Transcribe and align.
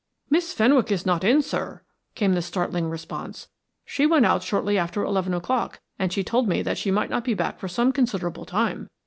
"Miss 0.31 0.51
Fenwick 0.51 0.91
is 0.91 1.05
not 1.05 1.23
in, 1.23 1.43
sir," 1.43 1.83
came 2.15 2.33
the 2.33 2.41
startling 2.41 2.89
response. 2.89 3.49
"She 3.85 4.07
went 4.07 4.25
out 4.25 4.41
shortly 4.41 4.75
after 4.75 5.03
eleven 5.03 5.31
o'clock, 5.31 5.79
and 5.99 6.11
she 6.11 6.23
told 6.23 6.47
me 6.49 6.63
that 6.63 6.79
she 6.79 6.89
might 6.89 7.11
not 7.11 7.23
be 7.23 7.35
back 7.35 7.59
for 7.59 7.67
some 7.67 7.91
considerable 7.91 8.45
time. 8.45 8.89